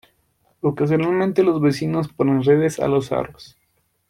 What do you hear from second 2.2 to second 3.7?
redes a los aros.